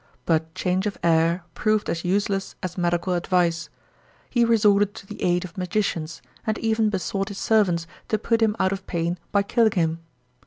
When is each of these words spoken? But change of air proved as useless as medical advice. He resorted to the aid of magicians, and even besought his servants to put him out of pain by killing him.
But 0.25 0.55
change 0.55 0.87
of 0.87 0.97
air 1.03 1.43
proved 1.53 1.87
as 1.87 2.03
useless 2.03 2.55
as 2.63 2.75
medical 2.75 3.13
advice. 3.13 3.69
He 4.31 4.43
resorted 4.43 4.95
to 4.95 5.05
the 5.05 5.21
aid 5.21 5.45
of 5.45 5.59
magicians, 5.59 6.23
and 6.47 6.57
even 6.57 6.89
besought 6.89 7.27
his 7.27 7.37
servants 7.37 7.85
to 8.07 8.17
put 8.17 8.41
him 8.41 8.55
out 8.59 8.71
of 8.71 8.87
pain 8.87 9.19
by 9.31 9.43
killing 9.43 9.73
him. 9.73 9.99